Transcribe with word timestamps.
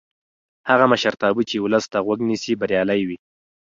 هغه 0.69 0.85
مشرتابه 0.93 1.41
چې 1.49 1.55
ولس 1.59 1.85
ته 1.91 1.97
غوږ 2.05 2.19
نیسي 2.29 2.53
بریالی 2.61 3.01
وي 3.07 3.17